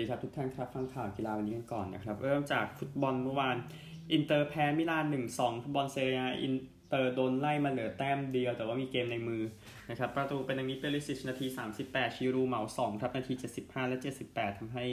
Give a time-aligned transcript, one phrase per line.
[0.00, 3.56] ดีครับทุกท่านครับฟังข่าวกีฬาวันนี้กันก่อนนะครับ เริ่มจากฟุตบอลเมื่อวาน
[4.12, 6.54] อินเตอร์แพ้มิลาน1-2ฟุตบอลเซเรียอาอิน
[6.88, 9.42] เตอร์โดนไล่มาเหลือแต้มเดียว แต่ว่ามีเกมในมือ
[9.90, 11.46] นะครับประตูเป็นดังนี้เปริซิชนาที
[11.82, 13.32] 38 ชิรูด์เหมา2ครับนาที
[13.62, 14.84] 75 และ 78ทำให้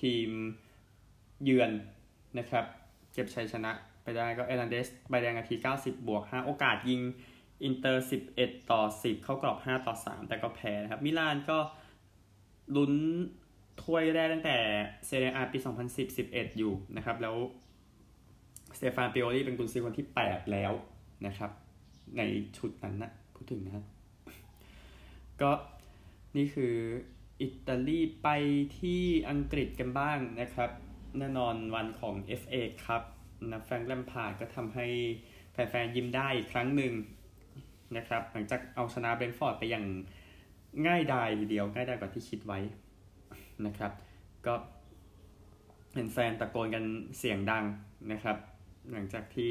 [0.00, 0.28] ทีม
[1.44, 1.70] เยือน
[2.38, 2.64] นะครับ
[3.12, 7.00] เก็บชัยชนะไปได้ก็เอร์นานเดซใบแดงนาที 90 บวก 5 โอกาสยิง
[7.64, 11.58] อินเตอร์ 11 ต่อ 10 เข้ากรอบ 5 ต่อ 3 แต่ก็แพ้นะครับมิลานก็
[12.76, 12.94] ลุ้น
[13.82, 14.56] ถ้วยได้ตั้งแต่
[15.06, 15.58] เซเรียอาปี
[16.08, 17.36] 2010-11 อยู่นะครับ แล้ว
[18.76, 20.72] สเตฟานปิโอลีเป็นกุนซือคนที่ 8 แล้ว
[21.26, 21.50] นะครับ
[22.16, 22.22] ใน
[22.56, 23.84] ชุดนั้นนะพูดถึงนะ
[25.40, 25.52] ก็
[26.36, 26.74] นี่คือ
[27.42, 28.28] อิตาลีไป
[28.78, 30.70] ที่อังกฤษกันบ้างนะครับ
[31.18, 33.02] แน่นอนวันของ FA ครับ
[33.50, 34.86] นะแฟรงค์แลมพาร์ดก็ทำให้
[35.52, 36.92] แฟนๆยิ้มได้อีกครั้งหนึ่ง
[37.96, 39.86] นะครับ หลังจากเอาชนะเบรนท์ฟอร์ดไปอย่าง
[40.86, 42.58] ง่ายดายทีเดียว ง่ายดายกว่าที่คิดไว้
[43.66, 43.92] นะครับ
[44.46, 44.54] ก็
[45.94, 46.84] เห็นแฟนตะโกนกัน
[47.18, 47.64] เสียงดัง
[48.12, 48.36] นะครับ
[48.92, 49.50] หลังจากที่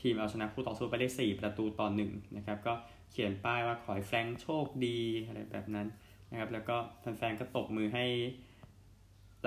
[0.00, 2.74] ทีมเอาชนะคู่ต่อสู้ไปได้ 4 ประตูต่อหนึ่งนะครับ ก็
[3.10, 5.86] เขียนป้ายว่าขอให้แฟรงค์โชคดีอะไรแบบนั้น
[6.30, 8.06] นะครับ แล้วก็แฟนๆก็ตบมือให้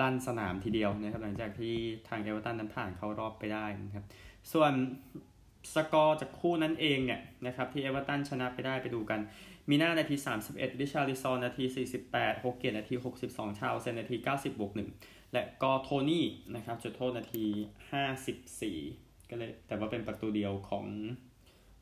[0.00, 1.74] ลั่นสนามทีเดียวนะครับ หลังจากที่
[2.08, 4.04] ทางเอเวอร์ตันนั้นผ่านเข้ารอบไปได้นะครับ
[4.52, 4.72] ส่วน
[5.74, 9.20] สกอร์จากคู่นั้นเองเนี่ยนะครับที่เอเวอร์ตันชนะไปได้ไปดูกัน
[9.70, 10.16] มีน่านาที
[10.48, 11.64] 31 ริชาร์ลิซอนนาที
[12.04, 12.94] 48 โฮลเกตนาที
[13.26, 17.44] 62 ทาวน์เซนด์นาที 90 บวก 1 และก็โทนี่นะครับจุดโทษนาที
[18.52, 20.86] 54 ก็เลยแต่ว่าเป็นประตูเดียวของ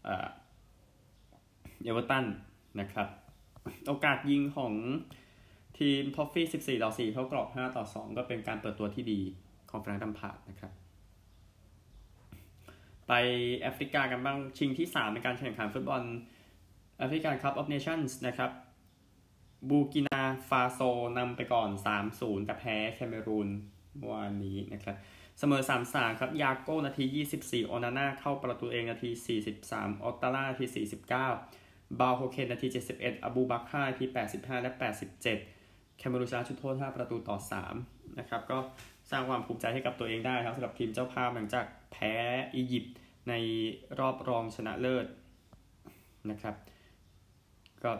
[0.05, 2.27] เอเวอร์ตัน
[2.81, 3.09] นะครับ
[3.87, 4.73] โอกาสยิงของ
[5.79, 9.21] ทีมท็อฟฟี่ 14 ต่อ 4 เข้ากรอบ 5 ต่อ 2 ก็เป็นการเปิดตัวที่ดี
[9.71, 10.73] ของแฟรงค์แลมพาร์ดนะครับ
[13.09, 13.13] ไป
[13.59, 16.03] แอฟริกากันบ้างชิงที่ 3 ในการแข่งขันฟุตบอล
[16.99, 18.51] African Cup of Nations นะครับ
[19.69, 20.81] บูกินาฟาโซ
[21.19, 21.71] นำไปก่อน
[22.09, 23.49] 3-0 แต่แพ้แคเมรูน
[23.97, 24.97] เมื่อวานนี้นะครับ
[25.39, 27.05] เสมอ3-3ครับ ยาโก้นาที
[27.37, 30.67] 24 โอนาน่าเข้าประตูเองนาที 43 ออตตาล่านาที
[30.97, 32.67] 49 บาโฮเคนนาที
[32.97, 34.05] 71 อบูบักค่านาที
[34.35, 34.73] 85 และ
[35.35, 37.37] 87 แคเมรูนชนะจุดโทษ 5 ประตูต่อ
[37.79, 38.59] 3 นะครับ ก็
[39.11, 42.15] สร้างความภูมิใจให้กับตัวเองได้ครับสำหรับทีมเจ้าภาพหลังจากแพ้
[42.55, 42.95] อียิปต์
[43.29, 43.35] ใน
[43.99, 45.07] รอบรองชนะเลิศ
[46.31, 46.55] นะครับ
[47.85, 47.93] ก็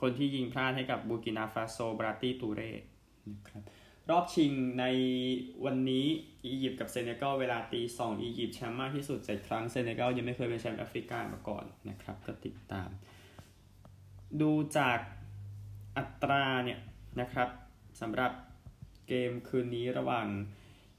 [0.00, 2.70] คนที่ยิงพลาดให้กับบูกินาฟาโซบลาติตูเร่
[3.30, 3.62] นะครับ
[4.10, 4.84] รอบชิงใน
[5.64, 6.04] วันนี้
[6.46, 12.88] อียิปต์กับเซเนกัลเวลาตีสองอียิปต์แชมป์มากที่สุดเจ็ดครั้งเซเนกัลยังไม่เคยเป็นแชมป์แอฟริกามาก่อนนะครับ ก็ติดตาม
[14.40, 14.98] ดูจาก
[15.96, 16.80] อัตราเนี่ย
[17.20, 17.48] นะครับ
[18.00, 18.32] สำหรับ
[19.08, 20.26] เกมคืนนี้ระหว่าง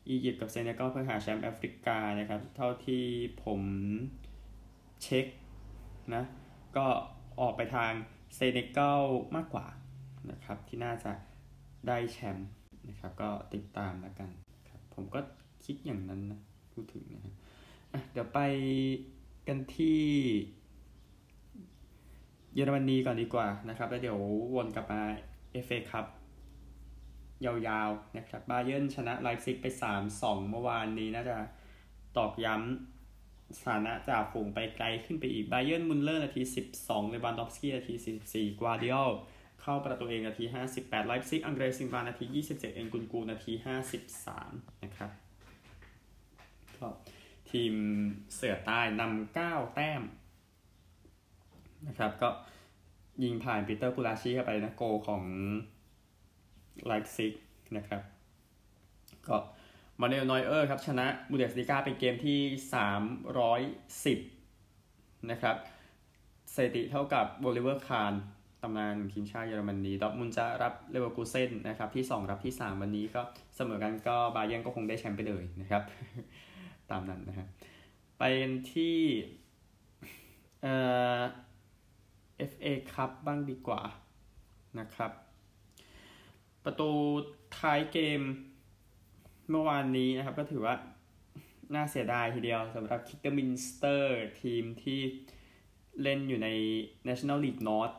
[0.10, 3.04] อียิปต์กับเซเนกัลเพื่อหาแชมป์แอฟริกานะครับ เท่าที่
[3.44, 3.62] ผม
[5.04, 5.26] เช็ค
[6.16, 6.24] นะ
[6.78, 6.88] ก็
[7.42, 7.92] ออกไปทาง
[8.36, 9.02] เซเนกัล
[9.36, 9.68] มากกว่า
[10.32, 11.12] นะครับที่น่าจะ
[11.88, 12.50] ได้แชมป์
[12.90, 14.30] นะครับก็ติดตามแล้วกัน
[14.70, 15.20] ครับผมก็
[15.66, 16.40] คิดอย่างนั้นนะ
[16.74, 17.34] พูดถึงนะฮะ
[18.12, 18.40] เดี๋ยวไป
[19.48, 20.02] กันที่
[22.54, 24.20] เยอรมนีก่อนดีกว่านะครับ แล้วเดี๋ยว
[24.56, 25.02] วนกลับมา
[25.52, 26.06] FA Cup
[27.46, 29.68] ยาวๆนะครับบาเยิร์นชนะไลฟ์ซิกไป
[30.08, 31.38] 3-2 เมื่อวานนี้น่าจะ
[32.18, 32.93] ตอกย้ำ
[33.58, 36.41] สถานะจ่าฝูงไปไกลขึ้นไปอีกบาเยิร์นมุลเลอร์นาที
[36.78, 37.94] 12 เลวานดอฟสกี้นาที
[38.28, 38.96] 44 กวาดิโอ
[39.62, 43.53] เข้าประตูเองนาที 58 ไลฟ์ซิก อังเดรซิลวานาที 27 เอ็นกุนกูนาที
[44.19, 45.12] 53 นะครับ
[46.78, 46.88] ก็
[47.52, 47.74] ทีม
[48.36, 50.02] เสือใต้นำ9 แต้ม
[51.88, 52.30] นะครับ ก็
[53.24, 55.24] ยิงผ่านปีเตอร์กูลาชีเข้าไปนะโกของ
[56.88, 57.34] ไลฟ์ซิก
[57.78, 58.02] นะครับ
[59.28, 59.36] ก็
[60.03, 62.40] มานูเอลนอยเออร์ครับชนะบุนเดสลีกาเป็นเกมที่
[64.24, 65.56] 310 นะครับ
[66.53, 68.14] สถิติเท่ากับโอลิเวอร์คาห์น
[68.62, 73.22] ตำนานทีมชาติเยอรมนีดอร์ทมุนด์จะรับเลเวอร์กูเซนนะครับที่ 2 รับที่ 3 วันนี้ก็
[73.56, 75.84] เสมอกันก็บาเยิร์นก็คงได้แชมป์ไปเลยนะครับ
[76.92, 77.47] ตามนั้นนะครับ
[78.19, 78.24] ไป
[78.74, 78.97] ที่
[80.62, 80.74] เอ่
[81.19, 81.22] อ
[82.51, 83.81] FA คัพบ้างดีกว่า
[84.80, 85.12] นะครับ
[86.63, 86.92] ประตู
[87.57, 88.22] ท้ายเกม
[89.54, 90.76] เมื่อวานนี้นะครับก็ถือว่า
[91.74, 94.12] น่าเสียดายทีเดียวสำหรับคิดเดอร์มินสเตอร์
[94.42, 95.00] ทีมที่
[96.02, 96.50] เล่นอยู่ใน
[97.08, 97.96] National League North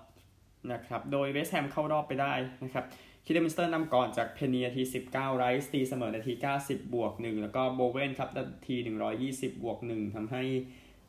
[0.72, 2.32] นะครับ โดยเวสแฮมเข้ารอบไปได้
[2.64, 2.84] นะครับ
[3.24, 8.76] คิดเดอร์มินสเตอร์นำก่อนจากเพนีนาที 19 ไรส์ตีเสมอนาที 90 บวก 1 แล้วก็โบเวนครับนาที
[9.20, 10.42] 120 บวก 1ทำให้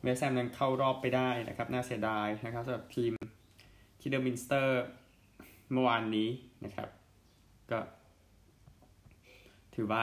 [0.02, 3.12] เวสแฮมนั้นเข้ารอบไปได้นะครับ น่าเสียดายนะครับสำหรับทีม
[4.00, 4.82] คิดเดอร์มินสเตอร์
[5.72, 6.28] เมื่อวานนี้
[6.64, 6.88] นะครับ
[7.70, 7.78] ก็
[9.74, 10.02] ถือว่า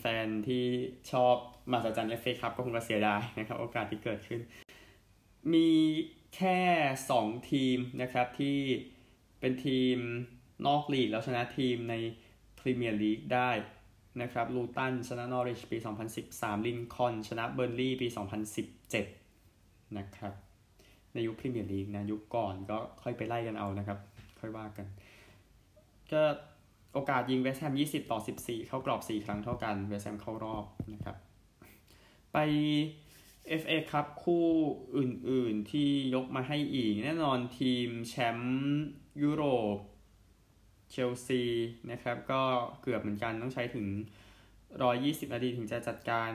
[0.00, 0.64] แฟนๆที่
[1.12, 1.36] ชอบ
[1.72, 4.40] มาสจัน FA Cup ก็คงจะเสียดายนะครับ โอกาสที่เกิดขึ้น
[5.52, 5.70] มี
[6.36, 6.60] แค่
[7.08, 8.58] 2 ทีมนะครับที่
[9.40, 9.96] เป็นทีม
[10.66, 11.94] นอกลีกแล้วชนะทีมใน
[12.58, 13.50] พรีเมียร์ลีกได้
[14.22, 15.78] นะครับลูตันชนะนอริชปี
[16.22, 18.08] 2013 ลินคอนชนะเบิร์นลีย์ปี
[19.02, 20.34] 2017 นะครับ
[21.12, 23.98] ในยุคพรีเมียร์ลีกนะ ยุคก่อนก็ค่อยไปไล่กันเอานะครับ
[24.40, 24.86] ค่อยว่ากัน
[26.12, 26.22] ก็
[26.96, 30.64] โอกาสยิงเวสต์แฮม20 ต่อ 14 เข้ากรอบ 4 ครั้งเท่ากัน เวสต์แฮมเข้ารอบ
[30.94, 31.16] นะครับ
[32.32, 32.38] ไป
[33.60, 34.46] FA ครับคู่
[34.96, 38.58] อื่นๆที่ยกมาให้อีก แน่นอนทีมแชมป์
[39.22, 39.44] ยุโร
[39.74, 39.76] ป
[40.90, 41.42] เชลซี
[41.90, 42.42] นะครับ ก็
[42.82, 43.86] เกือบเหมือนกันต้องใช้ถึง
[44.60, 46.32] 120 นาทีถึงจะจัดการ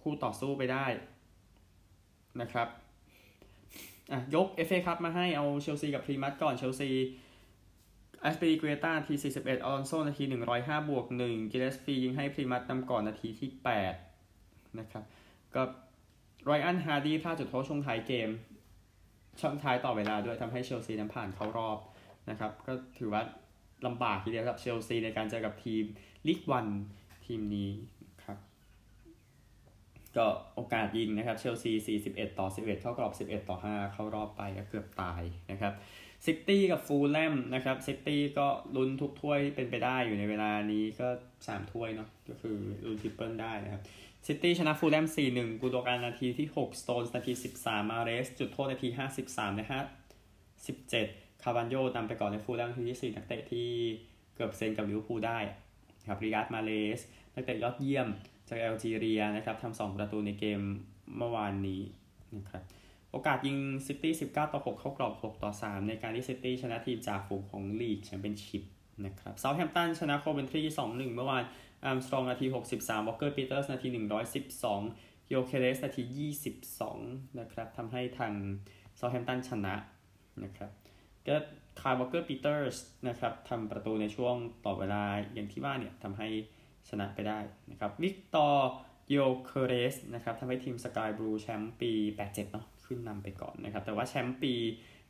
[0.00, 0.86] คู่ต่อสู้ไปได้
[2.40, 2.68] นะครับ
[4.12, 6.90] อะยก FA ครับมาให้เอาเชลซีกับพลีมัธก่อนเชลซี
[8.24, 10.24] อัซปิลิกวยตาที41อลอนโซ่นาที
[10.56, 13.50] 105 บวก1กิเลสฟียิงให้พลีมัธนำก่อนนาทีที่
[14.14, 15.04] 8 นะครับ
[15.54, 15.62] ก็
[16.44, 18.30] ไรอันฮาร์ดีพลาดจุดโทษช่วงท้ายเกม
[19.40, 21.78] ช่วงท้ายต่อเวลาด้วยทำให้เชลซีนั้นผ่านเข้ารอบ
[22.30, 23.22] นะครับ ก็ถือว่า
[23.86, 25.84] ลำบากทีเดียวกับเชลซีในการเจอกับทีม
[26.28, 26.66] League One
[27.26, 27.70] ทีมนี้
[28.24, 28.38] ครับ
[30.16, 31.72] ก็โอกาสยิงนะครับเชลซี
[32.08, 35.72] 41 ต่อ 11 เข้ากรอบ 11 ต่อ 5 เข้ารอบไปก็เกือบตายนะครับ
[36.26, 38.46] ซิตี้กับฟูลแลมนะครับซิตี้ก็
[38.76, 41.08] ลุ้นทุกถ้วยเป็นไปได้อยู่ในเวลานี้ก็
[41.40, 43.82] 3 ถ้วยเนาะก็คือลุ้น triple ได้นะครับ
[44.26, 48.88] ซิตี้ชนะฟูลแลม 4-1 กูโดการนาทีที่ 6 สโตนส์นาที 13 มาเรส จุดโทษนาที
[49.18, 49.80] 53นะฮะ
[50.80, 53.68] 17 คาร์วัลโญ่นำไปก่อนในฟูลแลมนาทีที่ 4 นักเตะที่
[54.34, 55.38] เกือบเซ็นกับลิเวอร์พูลได้
[56.08, 57.00] ครับริยาดมาห์เรซ
[57.34, 58.08] นักเตะยอดเยี่ยม
[58.48, 60.60] จากแอลจีเรียนะครับทำ2ประตูในเกม
[61.16, 61.80] เมื่อวานนี้
[62.36, 62.62] นะครับ
[63.12, 68.62] โอกาสยิงซิตี้ 19 ต่อ 6 เข้ากรอบ 6 ต่อ 3 ในการที่ซิตี้ชนะทีมจ่าฝูงของลีกแชมเปี้ยนชิพ
[69.06, 71.44] นะครับเซาท์แฮมป์ตันชนะโคเวนทรี 2-1 เมื่อวาน
[71.84, 73.88] อาร์มสตรองนาที 63วอลเกอร์ปีเตอร์สนาที
[74.58, 76.02] 112โยเคเรสนาที
[76.68, 78.32] 22 นะครับทำให้ทาง
[78.96, 79.74] เซาท์แฮมป์ตันชนะ
[80.42, 80.70] นะครับ
[81.26, 81.36] ก็
[81.80, 82.76] ไคล์วอล์คเกอร์ปีเตอร์ส
[83.08, 85.02] นะครับทำประตูในช่วงต่อเวลา
[85.34, 86.28] อย่างที่ว่าเนี่ยทำให้
[86.88, 87.38] ชนะไปได้
[87.70, 88.68] นะครับวิกตอร์
[89.10, 94.54] โยเคเรสนะครับทำให้ทีมสกายบลูแชมป์ปี 87 เนาะ ขึ้นนำไปก่อนนะครับ แต่ว่าแชมป์ปี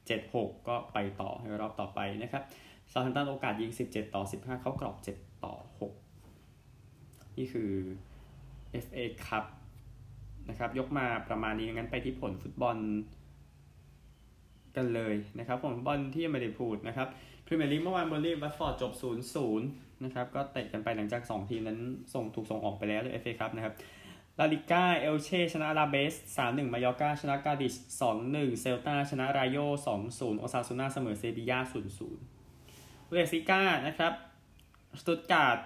[0.00, 2.42] 76 ก็ไปต่อในรอบต่อไปนะครับ
[2.92, 5.54] เซาท์แฮมป์ตันโอกาสยิง 17 ต่อ 15 เข้ากรอบ 7 ต่อ
[6.42, 7.70] 6 นี่คือ
[8.84, 9.44] FA Cup
[10.48, 12.76] นะครับ ยกมาประมาณนี้งั้นไปที่ผลฟุตบอล
[14.76, 17.08] กันเลยนะครับผลฟุตบอลที่ไม่ได้พูดนะครับ
[17.46, 18.92] พรีเมียร์ลีกเมื่อวานเบิร์นลี่ย์วัตฟอร์ดจบ
[19.42, 19.58] 0-0
[20.04, 21.80] นะครับ ก็เตะกันไปหลังจาก 2 ทีมนั้น
[22.14, 23.74] ส่งถูกส่งออกไปแล้วเลย FA Cup นะครับ
[24.42, 27.74] ลาลีกาเอลเช่ชนะอลาเบส 3-1 มายอกาชนะกาดิส
[28.18, 29.56] 2-1 เซลตาชนะรายโย
[30.00, 31.58] 2-0 โอซาซูน่าเสมอเซบียา
[32.34, 34.12] 0-0บุนเดสลีกานะครับ
[35.00, 35.58] สตุตการ์ด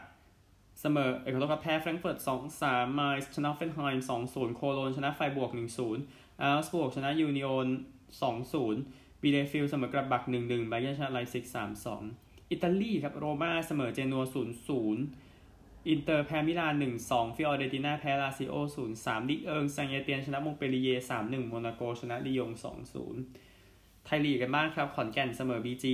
[0.80, 2.18] เสมอเอ้ยขอโทษครับแพ้แฟรงก์เฟิร์ต
[2.58, 5.50] 2-3ไมนซ์ชนะฮอฟเฟนไฮม์2-0 โคโลนชนะไฟรบวร์ก
[5.96, 7.66] 1-0เอาก์สบวร์กชนะยูเนียน
[8.44, 11.44] 2-0บีเลเฟลด์เสมอกลัดบัค 1-1ไบเอิร์นชนะไลป์ซิก
[11.98, 15.25] 3-2 อิตาลีครับโรม่าเสมอเจนัว 0-0
[15.88, 18.54] อินเตอร์แพ้มิลาน1-2ฟิออเรติน่าแพ้ลาซิโอ
[18.92, 20.88] 0-3ลีกเอิงแซงต์เอเตียนชนะมงต์เปลลิเย่ร์
[21.22, 22.50] 3-1โมนาโกชนะลียง
[23.28, 25.92] 2-0ไทยลีกกันบ้างครับ ขอนแก่นเสมอบีจี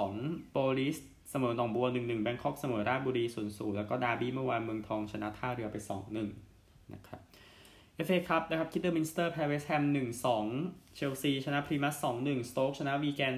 [0.00, 0.96] 2-2โปลิส
[1.30, 5.76] เสมอหนองบัว1-1แบงคอกเสมอราชบุรี0-0แล้วก็ดาร์บี้เมื่อวานเมืองทองชนะท่าเรือไป
[6.34, 7.20] 2-1นะครับ
[7.94, 9.84] FA Cup นะครับคิดเดอร์มินสเตอร์แพ้เวสต์แฮม
[10.40, 11.94] 1-2เชลซีชนะพลีมัธ
[12.24, 13.34] 2-1สโต๊กชนะวีแกน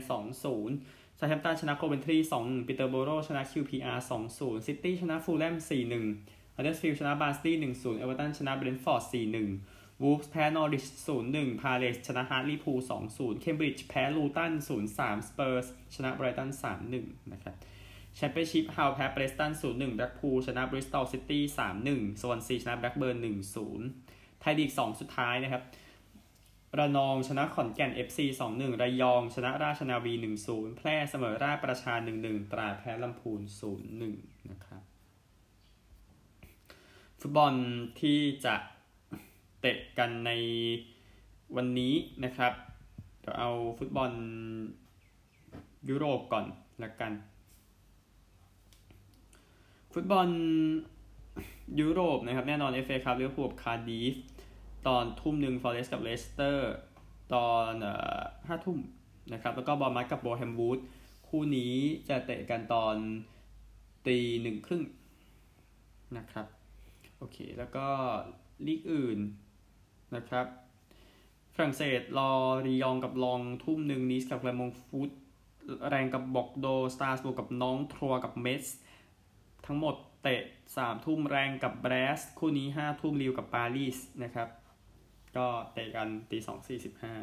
[0.49, 3.99] 2-0 เซาแธมป์ตันชนะโคเวนทรี2-1ปีเตอร์โบโรชนะ QPR
[4.35, 5.55] 2-0ซิตี้ชนะฟูลแลม
[6.07, 9.05] 4-1ฮัตเดอร์สฟิลด์ชนะบาร์นสลีย์1-0เอเวอร์ตันชนะเบรนท์ฟอร์ด
[9.53, 10.87] 4-1วูฟส์แพ้นอริช
[11.25, 12.79] 0-1พาเลสชนะฮาร์ทลี่พูล
[13.11, 14.53] 2-0เคมบริดจ์แพ้ลูตัน
[14.89, 16.51] 0-3สเปอร์สชนะไบรตัน
[16.91, 17.55] 3-1นะครับ
[18.17, 21.43] แชมเปี้ยนชิพฮัลล์แพ้เปรสตัน0-1แบล็กพูลชนะบริสตอลซิตี้
[21.83, 23.17] 3-1สวอนซีชนะแบล็กเบิร์น
[23.81, 25.63] 1-0ไทยลีก2สุดท้ายนะครับ
[26.79, 28.19] ระนองชนะขอนแก่น FC
[28.55, 30.13] 2-1 ระยอง ชนะราชนาวี
[30.47, 33.41] 1-0 แพร่เสมอราชประชา 1-1 ตราดแพ้ลำพูน
[33.91, 34.83] 0-1 นะครับ
[37.21, 37.55] ฟุตบอล
[38.01, 38.55] ที่จะ
[39.61, 40.31] เตะกันใน
[41.57, 42.53] วันนี้นะครับ
[43.21, 44.13] เดี๋ยวเอาฟุตบอล
[45.89, 46.47] ยุโรปก่อน
[46.83, 47.13] ละกัน
[49.95, 50.29] ฟุตบอล
[51.81, 54.15] ยุโรปนะครับ แน่นอน FA ครับลิเวอร์พูลคาร์ดิฟฟ์
[54.87, 56.73] ตอนทุ่มหนึ่งฟอเรสต์กับเลสเตอร์
[57.35, 57.73] ตอน
[58.47, 58.79] ห้าทุ่ม
[59.33, 60.79] นะครับ แล้วก็บอร์นมัธกับบอร์แฮมวูด
[61.29, 61.75] คู่นี้
[62.09, 62.97] จะเตะกันตอน
[64.07, 64.85] ตีหนึ่งครึ่ง
[66.17, 66.47] นะครับ
[67.19, 67.87] โอเค แล้วก็
[68.67, 69.19] ลีกอื่น
[70.17, 70.47] นะครับ
[71.55, 72.33] ฝรั่งเศสลอ
[72.67, 75.11] ริยองต์กับล็องส์ทุ่มหนึ่งนีซกับแกลร์มงต์ฟุต
[75.89, 78.65] แร็งส์กับบอร์กโดซ์สตราส์บูร์กกับน็องต์ทรัวส์กับเม็ตซ์
[79.67, 80.43] ทั้งหมดเตะ
[80.77, 84.49] สามทุ่มแรนส์กับแบรสต์ คู่นี้ห้าทุ่มลีลล์กับปารีสนะครับ
[85.37, 87.15] ก็เตะกันตีสองสี่สิบห้า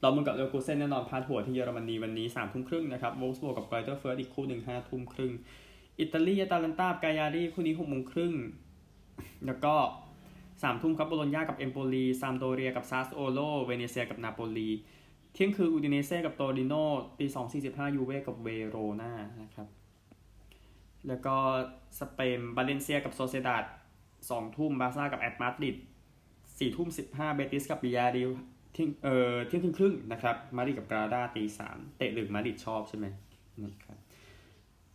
[0.00, 5.32] เรามึงกับเลกูเซนแน่นอนพาดหัวที่เยอรมนีวันนี้สามทุ่มครึ่งนะครับโวล์ฟสบวร์กกับกรอยเธอร์เฟือร์ธอีกคู่หนึ่งห้าทุ่มครึ่ง
[6.00, 8.34] อิตาลีอาตาลันตากายารี่คู่นี้หกโมงครึ่ง
[9.46, 9.74] แล้วก็
[10.62, 14.68] สามทุ่มครับโบโลญญากับเอมโปลีซามพ์โดเรียกับซาสซูโอโล เวเนเซียกับนาโปลี
[15.32, 16.74] เที่ยงคืนอูดิเนเซ่กับโตริโน
[17.18, 19.12] ตีสองสี่สิบห้ายูเว่กับเวโรนา
[19.42, 19.68] นะครับ
[21.08, 21.36] แล้วก็
[22.00, 23.64] สเปนบาเลนเซียกับโซเซดาด
[24.30, 25.76] สองทุ่มบาร์ซ่ากับแอตมาดริด
[26.60, 33.06] สี่ทุ่มสิบห้าเบติสกับบียาร์เรอัลเที่ยงเอ่อเที่ยงคืนครึ่งนะครับ มาดริดกับกรานาดาตีสามเตะหรือมาดริดชอบใช่ไหม
[33.64, 33.98] นะครับ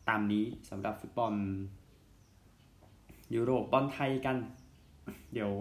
[0.10, 1.34] ตามนี้สำหรับฟุตบอล
[3.36, 4.38] ยุโรปบอลไทยกัน
[5.34, 5.52] เดี๋ยว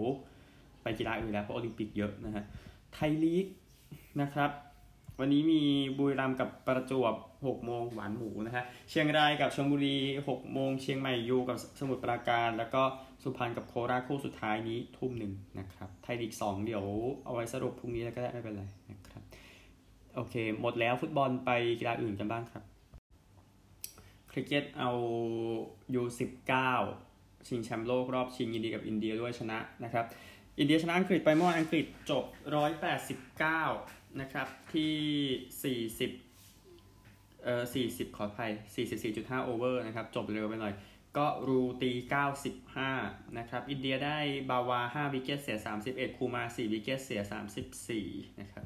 [0.81, 2.43] ไปกีฬาอื่นแล้วเพราะโอลิมปิกเยอะนะฮะ
[2.93, 3.47] ไทยลีก
[4.21, 4.51] นะครับ
[5.19, 5.61] วันนี้มี
[5.97, 7.13] บุรีรัมย์กับประจวบ
[7.49, 9.97] 6 โมงหวานหมูนะฮะเชียงรายกับชลบุรี
[10.27, 12.81] 6 โมง เชียงใหม่ยูกับสมุทรปราการ แล้วก็
[13.23, 16.85] สุพรรณกับโคราชคู่สุดท้ายนี้ทุ่มหนึ่งนะครับไทยลีก2 เดี๋ยว
[17.25, 19.23] เอาไว้สรุปพรุ่งนี้แล้วก็ได้ไม่เป็นไรนะครับ
[20.15, 22.63] โอเค หมดแล้วฟุตบอลไปกีฬาอื่นกันบ้างครับ
[24.31, 24.91] คริกเก็ตเอา
[26.01, 26.53] U19
[27.47, 30.05] ชิงแชมป์โลกรอบชิงยินดีกับอินเดียด้วยชนะนะครับ
[30.59, 32.23] อินเดียชนะอังกฤษไปเมื่ออังกฤษจบ
[33.41, 36.24] 189 นะครับ ที่40
[37.45, 38.51] เอ่อ40 ขออภัย
[38.99, 40.73] 44.5 over นะครับ จบเร็วไปหน่อย
[41.17, 41.91] ก็รูตี
[42.65, 44.17] 95 นะครับ อินเดียได้
[44.49, 47.21] บาวา 5 wicket เสีย 31 คูมา 4 wicket เสีย
[47.81, 48.65] 34 นะครับ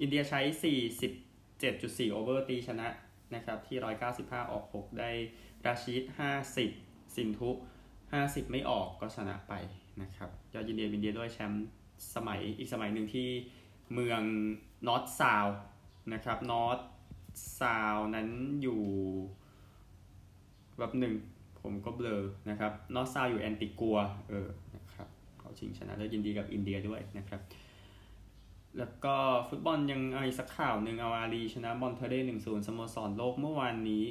[0.00, 0.40] อินเดียใช้
[1.06, 2.88] 47.4 over ตีชนะ
[3.34, 3.78] นะครับ ที่
[4.14, 5.10] 195 ออก 6 ได้
[5.66, 6.02] ราชิด
[6.58, 7.50] 50 สินทุ
[8.02, 9.52] 50 ไม่ออกก็ชนะไป
[10.02, 11.66] นะครับ ยอดยินเดียอินเดียด้วยแชมป์
[12.14, 13.28] สมัยอีกสมัยหนึ่งที่
[13.92, 14.22] เมือง
[14.86, 15.46] นอร์ธซาวด์
[16.12, 16.78] นะครับนอร์ธ
[17.58, 18.28] ซาวด์นั้น
[18.62, 18.82] อยู่
[20.78, 21.14] แบบหนึ่ง
[21.60, 27.40] ผมก็เบลอนะครับนอร์ธซาวด์อยู่แอนติกัวเออนะครับเขาชิงชนะแล้วยินดีกับอินเดียด้วยนะครับ
[28.78, 29.16] แล้วก็
[29.48, 34.04] ฟุตบอลยังอีกสักข่าวหนึ่งอัลอาห์ลีชนะมอนเตร์เรย์หนึ่งศูนย์สโมสรโลกเมื่อวานนี้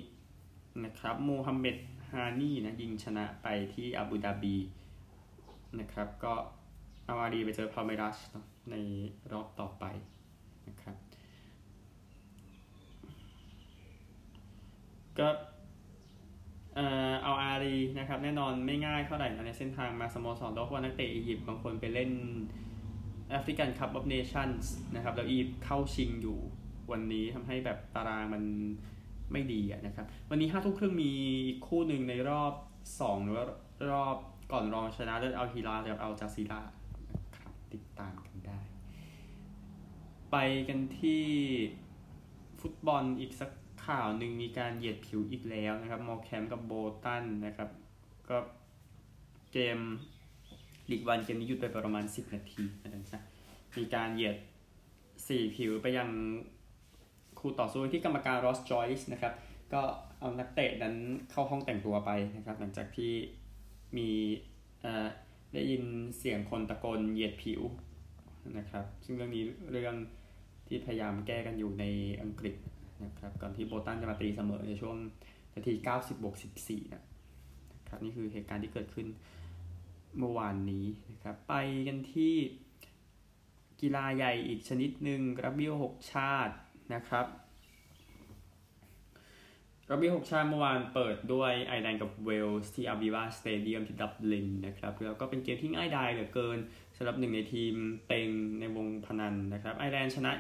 [0.84, 1.78] นะครับมูฮัมเหม็ด
[2.10, 4.56] ฮานี่นะยิงชนะไปที่อาบูดาบี
[5.80, 6.34] นะครับ ก็
[7.08, 8.18] อัลอาห์ลีไปเจอพัลเมรัส
[8.72, 8.76] ใน
[9.32, 9.86] รอบต่อไป
[10.68, 10.96] นะครับ
[15.20, 15.28] ก็
[17.24, 22.12] อัลอาห์ลีนะครับแน่นอนไม่ง่ายเท่าไหร่ในเส้นทางมาสโมสรโลกเพราะว่านักเตะอียิปต์บางคนไปเล่น
[23.30, 26.40] แอฟริกันคัพออฟเนชั่นส์นะครับแล้วอียิปต์เข้าชิงอยู่
[26.92, 28.44] วันนี้ทำให้แบบตารางมัน
[29.32, 31.12] ไม่ดีนะครับ วันนี้ห้าทุ่มครึ่งมี
[31.68, 32.54] คู่หนึ่งในรอบ
[33.02, 33.46] สองหรือว่า
[33.92, 34.18] รอบ
[34.52, 36.62] ก่อนรองชนะเลิศอัลฮิลาลกับอัลจาซีรา
[37.34, 38.60] นะครับติดตามกันได้
[40.32, 40.36] ไป
[40.68, 41.24] กันที่
[42.62, 43.50] ฟุตบอลอีกสัก
[43.86, 46.74] ข่าวหนึ่งมีการเหยียดผิวอีกแล้วนะครับ มอแคมกับโบ
[47.04, 47.70] ตันนะครับ
[48.30, 48.38] ก็
[49.54, 49.78] เกม
[50.92, 53.22] ลีกวันเกมนี้หยุดไปประมาณ 10 นาทีนะครับ
[53.78, 54.36] มีการเหยียด
[54.96, 56.10] 4ผิวไปยัง
[57.40, 59.34] คู่ต่อสู้ที่กรรมการรอสจอยส์นะครับ
[59.74, 59.82] ก็
[60.20, 60.96] เอานักเตะนั้น
[61.32, 63.14] เข้าห้องแต่งตัวไปนะครับ หลังจากที่
[63.98, 64.10] มี
[65.54, 65.84] ได้ยิน
[66.18, 67.62] เสียงคนตะโกนเหยียดผิว
[68.58, 69.96] นะครับ ซึ่งเรื่องนี้เรื่อง
[70.68, 71.84] ที่พยายามแก้กันอยู่ใน
[72.22, 72.56] อังกฤษ
[73.04, 74.98] นะครับก่อนที่โบลตันจะมาตีเสมอในช่วง
[75.54, 76.36] นาที 90บวก
[76.66, 77.02] 14 นะ
[77.90, 79.08] ครับนี่คือเหตุการณ์ที่เกิดขึ้น
[80.18, 81.54] เมื่อวานนี้นะครับไป
[81.88, 82.34] กันที่
[83.82, 86.56] กีฬาใหญ่อีกชนิดหนึ่งรักบี้หกชาติ
[86.94, 87.28] นะครับ
[89.90, 96.58] รักบี้หกชาติเมื่อวานเปิดด้วยไอร์แลนด์กับเวลส์ที่อวีวาสเตเดียมที่ดับลินนะครับแล้วก็เป็นเกมที่ง่ายดายเหลือเกิน
[96.98, 97.74] สำหรับหนึ่งในทีม
[98.08, 100.32] เต็งในวงพนันนะครับ ไอร์แลนด์ชนะ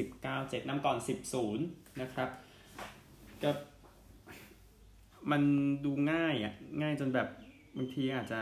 [0.00, 2.28] 29 7นำก่อน 10 0 นะครับ
[3.42, 3.50] ก็
[5.30, 5.42] มัน
[5.84, 7.28] ดูง่ายอะ ง่ายจนแบบ
[7.76, 8.40] บางทีอาจจะ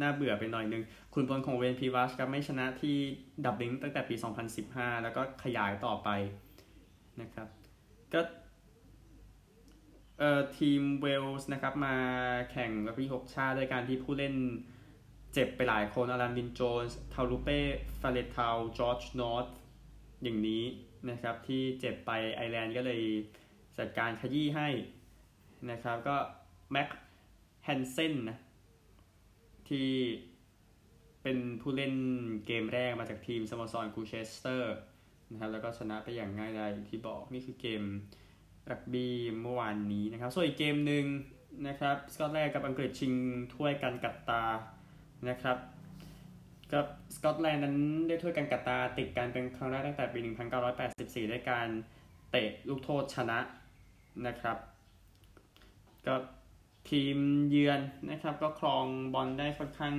[0.00, 0.82] น่าเบื่อไปหน่อยนึง
[1.14, 2.96] คุณพลของเวนพีวัชก็ไม่ชนะที่
[3.44, 4.14] ดับลิงตั้งแต่ปี
[4.58, 6.08] 2015 แล้วก็ขยายต่อไป
[7.20, 7.48] นะครับ
[8.14, 8.20] ก็
[10.18, 11.96] เอ่อทีมเวลส์นะครับมา
[12.50, 14.34] แข่งรอบที่6ชาติด้วยการที่ผู้เล่น
[15.34, 17.60] เจ็บไปหลายคนอลันวินโจนส์ทาลูเป้
[18.00, 19.46] ฟาเลตาวจอร์จนอร์ท
[20.22, 20.64] อย่างนี้
[21.10, 23.02] นะครับที่เจ็บไปไอร์แลนด์ก็เลย
[23.78, 24.68] จัดการขยี้ให้
[25.70, 26.16] นะครับก็
[26.72, 26.88] แม็ก
[27.64, 28.38] แฮนเซนนะ
[29.68, 29.88] ที่
[31.22, 31.94] เป็นผู้เล่น
[32.46, 34.74] เกมแรกมาจากทีมสโมสรกูเชสเตอร์
[35.30, 37.82] นะครับแล้วก็ชนะไปอย่างง่ายดายที่บอกนี่คือเกม
[38.70, 41.04] รักบี้เมื่อวานนี้นะครับ ส่วนอีกเกมหนึ่ง
[41.68, 43.12] นะครับสกอตแลนด์กับอังกฤษชิง
[43.54, 44.42] ถ้วยกันกัตตา
[45.28, 45.58] นะครับ
[46.72, 47.76] กับสกอตแลนด์นั้น
[48.08, 50.18] ได้ถ้วยกันกัตตาติดกันเป็นครั้งแรกตั้งแต่ปี
[50.74, 51.68] 1984 ด้วยการ
[52.30, 53.38] เตะลูกโทษชนะ
[54.26, 54.56] นะครับ
[56.06, 56.14] ก็
[56.90, 57.16] ทีม
[57.50, 59.94] เยือนนะครับ ก็ครองบอลได้ค่อนข้าง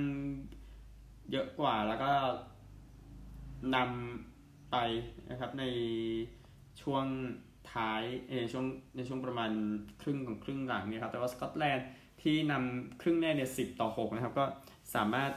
[1.30, 2.12] เยอะกว่าแล้วก็
[3.74, 4.76] นำไป
[5.30, 5.64] นะครับใน
[6.82, 7.04] ช่วง
[7.72, 8.02] ท้าย
[8.40, 8.64] ในช่วง
[8.96, 9.50] ในช่วงประมาณ
[10.02, 11.86] ครึ่งของครึ่งหลังเนี่ยครับแต่ว่าสกอตแลนด์
[12.22, 14.44] ที่นำครึ่งแรกเนี่ยสิบต่อ6นะครับ ก็
[14.94, 15.30] สามารถ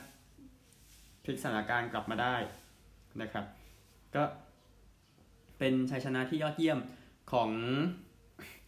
[1.24, 2.36] พลิกสถานการณ์กลับมาได้
[3.22, 3.46] นะครับ
[4.15, 4.24] ก็
[5.60, 6.79] เป็นชัยชนะที่ยอดเยี่ยม
[7.32, 7.50] ของ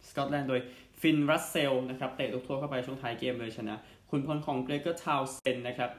[0.08, 0.60] สกอตแลนด์โดย
[1.00, 3.74] ฟินรัสเซลนะครับเตะลูกโทษเข้าไปช่วงท้ายเกมเลยชนะ
[4.10, 5.90] ขุนพลของเกรเกอร์ทาวน์เซนด์นะครับ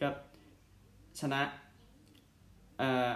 [0.00, 0.08] ก็
[1.20, 1.40] ชนะ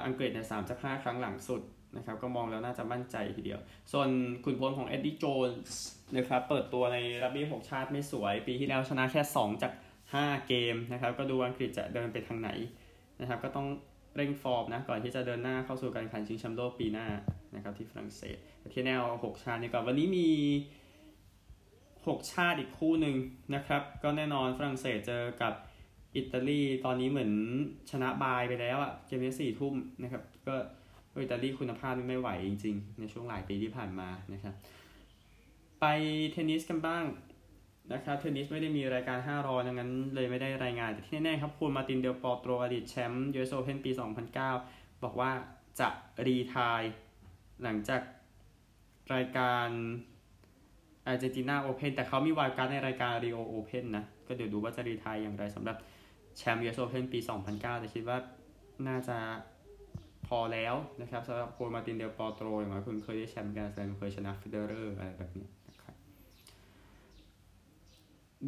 [0.05, 1.63] อังกฤษเนี่ยสามจากห้าครั้งหลังสุด
[1.97, 3.61] นะครับก็มองแล้วน่าจะมั่นใจทีเดียว
[3.93, 4.09] ส่วน
[4.45, 5.83] ขุนพลของเอ็ดดี้โจนส์
[6.17, 9.73] นะครับเปิดตัวในรับบี้หกชาติไม่สวย ปีที่แล้วชนะแค่ 2 จาก
[10.21, 12.51] 5 เกมนะครับ ก็ดูอังกฤษจะเดินไปทางไหน
[13.21, 13.69] นะครับ ก็ต้อง
[14.17, 17.07] เร่งฟอร์มนะก่อนที่จะเดินหน้าเข้าสู่การแข่งขันชิงแชมป์โลกปีหน้า
[17.55, 18.37] นะครับที่ฝรั่งเศส
[18.75, 20.29] ที่แนว 6 ชาตินี่ก่อนวันนี้มี
[21.67, 23.17] 6 ชาติอีกคู่หนึ่ง
[23.55, 25.55] นะครับ ก็แน่นอนฝรั่งเศสเจอกับ
[26.17, 27.33] อิตาลีตอนนี้เหมือน
[27.91, 30.55] ชนะบายไปแล้วอะเกมนี้สี่ทุ่มนะครับก็
[31.23, 34.55] อิตาลีคุณภาพไม่ไหวจริงๆ ในช่วงหลายปีที่ผ่านมานะครับ
[35.81, 35.85] ไป
[36.33, 37.05] เทนนิสกันบ้าง
[37.91, 43.91] นะครับเทนนิสไม่ได้มีรายการ5รอดังนั้นเลยไม่ได้รายงาน แต่ที่แน่ๆครับฮวนมาร์ตินเดลปอโตรอดีตแชมป์ยูเอสโอเพนปี
[44.49, 45.31] 2009 บอกว่า
[45.81, 45.89] จะ
[46.27, 46.83] retire
[47.63, 48.03] หลังจาก
[49.15, 49.69] รายการ
[51.07, 55.77] อาร์เจนตินาโอเพนแต่เขามี wild card ในรายการรีโอโอเพนนะ ก็เดี๋ยวดูว่าจะ retire อย่างไรสำหรับ
[56.39, 57.19] แชมป์ยูเอสโอเพนปี
[57.51, 58.19] 2009 แต่คิดว่า
[58.89, 59.19] น่าจะ
[60.27, 65.47] พอแล้วนะครับสำหรับฮวนมาร์ตินเดลปอโตรอย่างไรคุณเคยได้แชมป์แกรนด์สแลมเคยชนะเฟเดอเรอร์อะไรแบบนี้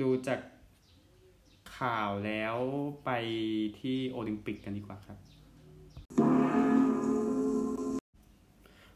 [0.00, 0.40] ดูจาก
[1.78, 2.56] ข่าวแล้ว
[3.04, 3.10] ไป
[3.80, 5.18] ที่โอลิมปิกกันดีกว่าครับ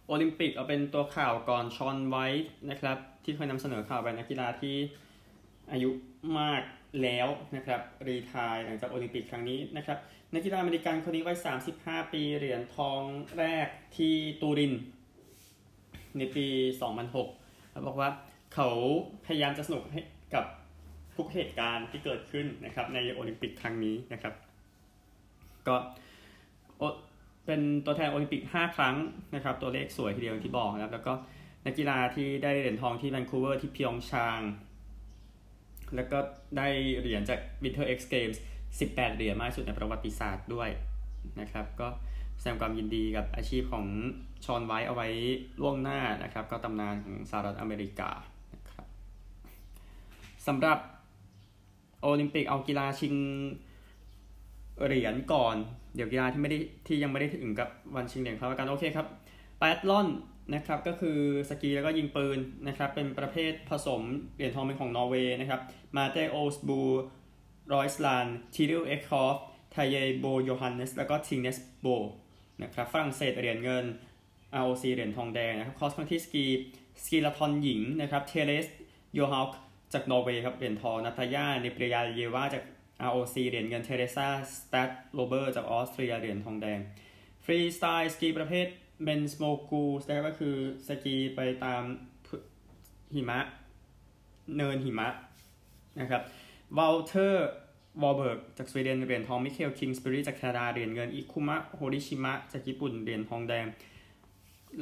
[0.07, 2.27] โอลิมปิกเอาเป็นตัวข่าวก่อนชอนไว้
[2.71, 4.77] นะครับ ที่เคยนำเสนอข่าวไปนักกีฬาที่
[5.73, 5.91] อายุ
[6.39, 6.63] มาก
[7.03, 9.99] แล้วนะครับรีทายหลังจากโอลิมปิกครั้งนี้นะครับ
[10.35, 11.39] นักกีฬาอเมริกันคนนี้วัย
[11.75, 13.01] 35 ปีเหรียญทอง
[13.39, 14.75] แรกที่ตูริน
[16.19, 16.47] ในปี
[17.07, 18.11] 2006เขาบอกว่า
[18.55, 18.69] เขา
[19.27, 20.01] พยายามจะสนุกให้
[20.35, 20.45] กับ
[21.19, 24.35] ทุกเหตุการณ์ที่เกิดขึ้นนะครับ ในโอลิมปิกครั้งนี้นะครับ
[25.69, 25.77] ก็
[27.47, 28.97] เป็นตัวแทนโอลิมปิก 5 ครั้ง
[29.35, 31.13] นะครับ ตัวเลขสวยทีเดียวที่บอกนะครับ แล้วก็
[31.65, 34.41] นักกีฬาที่ได้เหรียญทองที่แวนคูเวอร์ที่พยองชาง
[35.95, 36.19] แล้วก็
[36.57, 38.39] ได้เหรียญจาก Winter X Games
[38.79, 40.69] 18 เหรียญมากสุดในประวัติศาสตร์ด้วย
[41.41, 41.89] นะครับ ก็
[42.39, 43.87] แสดงความยินดีกับอาชีพของ
[44.45, 45.09] ชอนไวท์เอาไว้
[45.61, 48.11] ล่วงหน้านะครับ ก็ตำนานของสหรัฐอเมริกา
[48.55, 48.87] นะครับ
[50.47, 50.79] สำหรับ
[52.03, 53.15] โอลิมปิกเอากีฬาชิง
[54.85, 55.57] เหรียญก่อน
[55.95, 59.07] เดี๋ยวกีฬาที่ไม่ได้ที่ยังไม่ได้ถึงกับวันชิงเหรียญเขากันโอเคครับ
[59.61, 60.09] ไบแอธลอน
[60.55, 61.19] นะครับก็คือ
[61.51, 64.03] สกีแล้วก็ยิงปืนนะครับเป็นประเภทผสม
[64.35, 65.61] เหรียญทองเป็นของนอร์เวย์นะครับ
[65.97, 66.81] มาร์เทโอลส์บู
[67.73, 69.37] รอยส์ลานด์ทีริลเอ็กคอฟ
[69.73, 71.87] ไทเยโบโยฮันเนสแล้วก็ทิงเนสโบ
[72.63, 73.85] นะครับฝรั่งเศสเหรียญเงิน
[74.63, 76.45] ROC เหรียญทองแดงนะครับ cross country สกี
[77.05, 78.67] skiathlon หญิงนะครับเทเรส
[79.15, 79.59] โยฮาค์
[79.93, 82.65] จากนอร์เวย์ครับเหรียญทองนาตยาเนเปรยาเยวาจาก
[83.09, 86.79] ROC เหรียญเงินเทเรซาสตัดโรเบอร์จากออสเตรียเหรียญทองแดง
[87.45, 88.67] ฟรีสไตล์สกีประเภท
[89.05, 90.57] เบนสโมกูสก็คือ
[90.89, 91.83] สกีไปตาม
[93.15, 93.41] หิมะ
[94.57, 95.09] เนินหิมะ
[96.01, 96.23] นะครับ
[96.77, 97.49] วอลเทอร์
[98.03, 103.67] วอลเบิร์กจากสวีเดนเหรียญทองมิเคลคิงสปรีจากแคนาดาเหรียญเงินอิคุมะโฮริชิมะจากญี่ปุ่นเหรียญทองแดง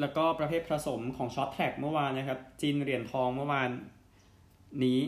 [0.01, 3.71] แล้วก็ประเภทผสมของ short track เมื่อวานนะครับจีนเหรียญทองเมื่อวาน
[4.85, 5.01] นี้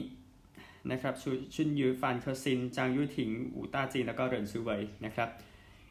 [0.91, 5.29] นะครับชุชุนยูฟานเคอร์ซิน จางยูถิง อูต้าจีน แล้วก็เหรียญซูเวยนะครับ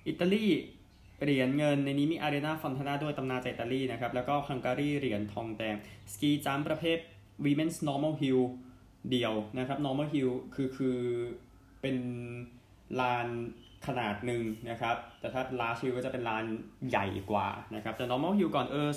[0.08, 0.46] อิตาลี
[1.24, 5.76] เหรียญเงินในนี้มีอารีนาฟอนทานาด้วยตำนานจากอิตาลีนะครับ แล้วก็ฮังการีเหรียญทองแดง
[6.14, 6.98] ski jump ประเภท
[7.46, 8.42] Women's Normal Hill
[9.12, 10.98] เดียวนะครับ normal hill คือคือ
[11.82, 11.98] เป็น
[13.00, 13.28] ลาน
[13.88, 16.46] ขนาดหนึ่งนะครับ แต่ถ้า large hill ก็จะเป็นลาน
[16.90, 18.90] ใหญ่กว่านะครับ แต่ normal hill ก่อนเออ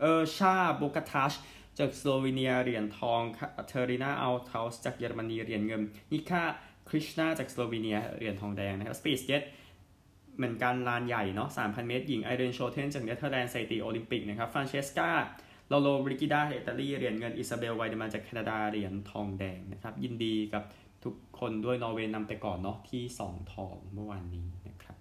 [0.00, 1.32] เออร์ชาโบกาทัช
[1.78, 3.20] จากสโลวีเนียเหรียญทอง
[3.68, 5.82] เทอรินาอัลเทาส์จากเยอรมนีเหรียญเงิน
[6.12, 6.42] นิคา
[6.88, 9.42] คริชนาจากสโลวีเนียเหรียญทองแดงนะครับ speed skate
[10.36, 15.10] เหมือนกันลานใหญ่เนาะ3,000 เมตร หญิงไอเรนโชเทนจากเนเธอร์แลนด์สถิติโอลิมปิกนะครับฟรานเชสกา
[15.72, 20.62] ลโลบริกิดาอิตาลีเหรียญเงินอิซาเบลไวเดมันจากแคนาดาเหรียญทองแดงนะครับยินดีกับ
[21.04, 24.96] ทุกคนด้วยนอร์เวย์นำไปก่อนเนาะที่ 2 ทองเมื่อวานนี้นะครับ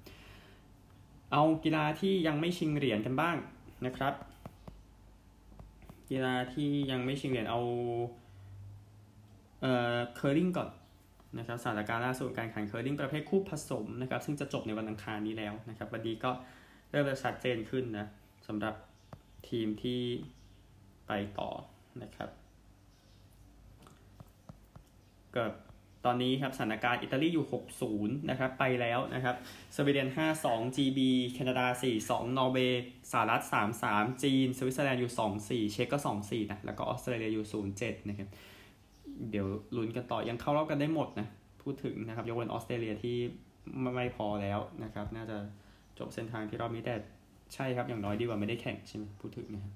[1.31, 3.35] เอากีฬาที่ยังไม่ชิงเหรียญกันบ้าง
[3.85, 4.13] นะครับ
[6.11, 7.59] กีฬาที่ยังไม่ชิงเหรียญเอา
[9.61, 10.69] เอ่อเคอร์ริงก่อน
[11.37, 16.31] นะครับสถานการณ์ล่าสุดการแข่งเคอร์ริงประเภทคู่ผสมนะครับซึ่งจะจบในวันอังคารนี้แล้วนะครับวันนี้ก็
[16.91, 18.05] เริ่มจะชัดเจนขึ้นนะ
[18.47, 18.75] สำหรับ
[19.49, 20.01] ทีมที่
[21.07, 21.49] ไปต่อ
[22.01, 22.29] นะครับ
[25.35, 25.51] กับ
[26.05, 27.45] ตอนนี้ครับสถานการณ์อิตาลีอยู่
[27.87, 29.35] 60 นะครับไปแล้วนะครับ
[29.75, 30.09] สวีเดน
[30.41, 30.99] 52 GB
[31.33, 31.65] แคนาดา
[32.01, 33.41] 42 นอร์เวย์สหรัฐ
[33.81, 37.45] 33 จีน สวิตเซอร์แลนด์อยู่ 24 เช็กก็ 24 นะ แล้วก็ออสเตรเลียอยู่
[37.79, 38.29] 07 นะครับ
[39.29, 41.27] เดี๋ยวลุ้นกันต่อยังเข้ารอบกันได้หมดนะ
[41.61, 43.17] พูดถึงนะครับยกเว้นออสเตรเลียที่
[43.95, 45.37] ไม่พอแล้วนะครับ น่าจะ
[45.99, 46.95] จบเส้นทางที่รอบนี้แต่
[47.53, 49.73] ใช่ครับ อย่างน้อยดีกว่าไม่ได้แข่งใช่ไหมพูดถึงนะครับ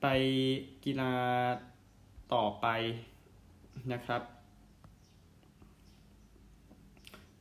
[0.00, 0.06] ไป
[0.84, 1.12] กีฬา
[2.34, 2.66] ต่อไป
[3.92, 4.22] นะครับ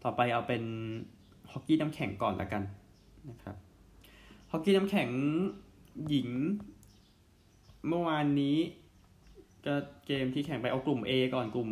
[0.03, 0.63] ต่อไปเอาเป็น
[1.51, 2.63] ฮอกกี้น้ำแข็งก่อนละกัน
[3.29, 3.55] นะครับ
[4.51, 5.09] ฮอกกี้น้ำแข็ง
[6.07, 6.29] หญิง
[7.87, 8.57] เมื่อวานนี้
[9.65, 11.69] ก็เกมที่แข่งไปเอากลุ่ม A ก่อนกลุ่ม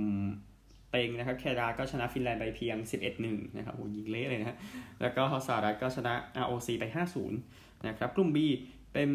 [0.91, 2.77] เต็งนะครับแคนาดาก็ชนะฟินแลนด์ไปเพียง
[3.17, 4.57] 11-1 นะครับโอ้ยิงเละเลยนะ
[5.01, 6.13] แล้วก็สหรัฐก็ชนะ
[6.43, 7.31] ROC ไป 5-0
[7.87, 8.37] นะครับ กลุ่ม B
[8.93, 9.09] เป็น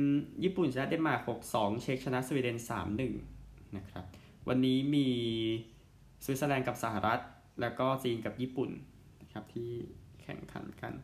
[0.44, 2.56] ญี่ปุ่นชนะเดนมาร์ก 6-2 เช็กชนะสวีเดน
[3.16, 4.04] 3-1 นะครับ
[4.48, 5.06] วันนี้มี
[6.24, 7.20] สวิตเซอร์แลนด์กับสหรัฐ
[7.60, 8.70] แล้วก็จีนกับญี่ปุ่น
[9.32, 9.70] ครับที่
[10.22, 10.94] แข่งขันกัน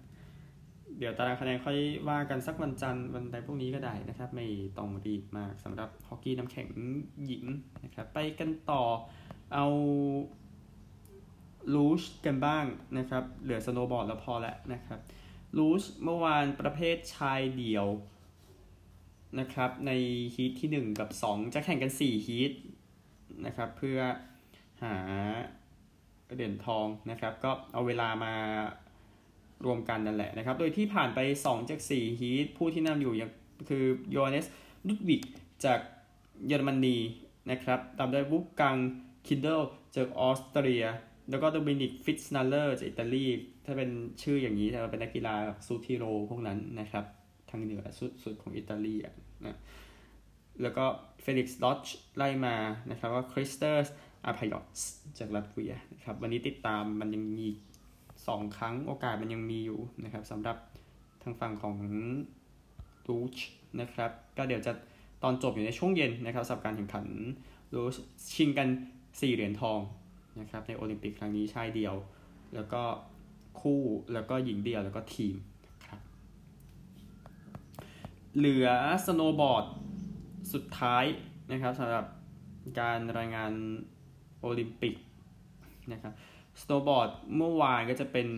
[0.99, 4.47] เดี๋ยวตารางคะแนนค่อยว่ากันสักวันจันทร์วันใดพวกนี้ก็ได้นะครับ ไม่
[4.79, 6.69] ต้องรีบมากสำหรับฮอกกี้น้ำแข็ง
[7.25, 7.45] หญิง
[7.85, 8.83] นะครับ ไปกันต่อ
[9.55, 9.67] เอา
[11.75, 12.65] ลูชกันบ้าง
[12.99, 15.01] นะครับ เหลือสโนว์บอร์ดแล้วพอแล้วนะครับ
[15.59, 17.87] ลูชเมื่อวานประเภทชายเดี่ยว
[19.41, 19.93] นะครับใน
[20.35, 22.53] ฮีทที่ 1 กับ 2 จะแข่งกัน 4 ฮีท
[23.47, 23.99] นะครับ เพื่อ
[24.83, 24.95] หา
[26.35, 28.35] เหรียญทองนะครับ ก็เอาเวลามา
[29.65, 33.31] รวมกันนั่นแหละนะครับ โดยที่ผ่านไป 2 จาก 4 ฮีทผู้ที่นำอยู่ยัง
[33.69, 34.47] คือโยเนส
[34.87, 35.23] ลุดวิก
[35.65, 35.81] จาก
[36.47, 36.97] เยอรมนี
[37.51, 38.77] นะครับตามด้วยบุกกัง
[39.27, 39.61] คินเดล
[39.97, 40.85] จากออสเตรีย
[41.31, 43.27] แล้วก็โดมินิกฟิตส์นัลเลอร์จากอิตาลี
[43.65, 43.91] ถ้าเป็น
[44.23, 45.35] ชื่ออย่างนี้จะเป็นนักกีฬา
[45.67, 47.05] ซูทิโรพวกนั้นนะครับ
[47.49, 48.95] ทางเหนือสุดสุดของอิตาลี
[49.47, 49.57] นะ
[50.63, 50.85] แล้วก็
[51.23, 51.83] เฟลิกซ์ลอช
[52.17, 52.57] ไล่มา
[52.91, 53.93] นะครับว่าคริสเตอร์
[54.29, 54.81] อาพยอส
[55.19, 57.47] จากลัตเวียนะครับวันนี้ติดตามมันยังมี
[58.27, 60.57] สองครั้งโอกาสมันยังมีอยู่นะครับสำหรับ
[61.23, 61.77] ทางฝั่งของ
[63.09, 63.37] ลูช
[63.81, 64.73] นะครับก็เดี๋ยวจะ
[65.23, 67.07] ตอนจบอยู่ในช่วงเย็นนะครับสำหรับการแข่งขัน
[67.75, 67.95] ลูช
[68.35, 68.69] ชิงกัน
[69.03, 69.81] 4 เหรียญทอง
[70.41, 71.95] นะครับในโอลิมปิกครั้งนี้ชายเดียว
[72.55, 72.83] แล้วก็
[73.61, 73.81] คู่
[74.13, 75.35] แล้วก็หญิงเดียวแล้วก็ทีม
[75.87, 76.01] ครับ
[78.37, 78.69] เหลือ
[79.07, 79.65] สโนว์บอร์ด
[80.53, 81.05] สุดท้าย
[81.51, 82.05] นะครับสำหรับ
[82.81, 83.53] การรายงาน
[84.41, 84.95] โอลิมปิก
[85.93, 86.13] นะครับ
[86.61, 88.29] สโนว์บอร์ดเมื่อวานก็จะเป็น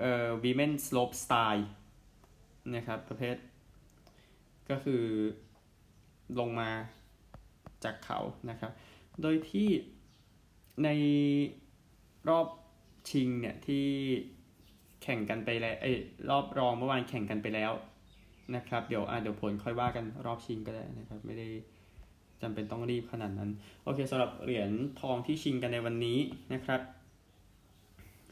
[0.00, 1.68] เอ่อวีแมนสโลปสไตล์
[2.76, 3.36] นะครับประเภท
[4.70, 5.04] ก็คือ
[6.38, 6.70] ลงมา
[7.84, 8.18] จากเขา
[8.50, 8.72] นะครับ
[9.22, 9.68] โดยที่
[10.84, 10.88] ใน
[12.28, 12.46] รอบ
[13.10, 13.86] ชิงเนี่ยที่
[15.02, 15.92] แข่งกันไปแล้วเอ้
[16.30, 17.72] รอบรองเมื่อวานแข่งกันไปแล้ว
[18.56, 21.48] นะครับ เดี๋ยวอ่าเดี๋ยวผลค่อยว่ากันรอบชิงก็ได้นะครับ ไม่ได้
[22.44, 23.50] จำเป็นต้องรีบขนาดนั้น
[23.84, 26.18] โอเคสำหรับเหรียญทองที่ชิงกันในวันนี้
[26.52, 26.80] นะครับ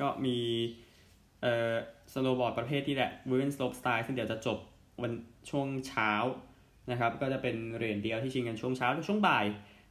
[0.00, 0.36] ก็มี
[1.42, 1.74] เอ่อ
[2.12, 4.58] สโนว์บอร์ดประเภทที่แหละ women's slopestyle ซึ่งเดี๋ยวจะจบ
[5.02, 5.12] วัน
[5.50, 6.12] ช่วงเช้า
[6.90, 9.46] นะครับ ก็จะเป็นเหรียญเดียวที่ชิงกันช่วงเช้าช่วงบ่าย